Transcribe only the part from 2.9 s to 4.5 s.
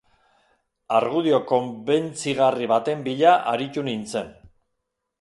bila aritu nintzen.